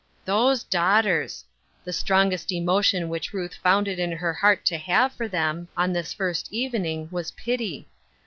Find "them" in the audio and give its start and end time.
5.27-5.67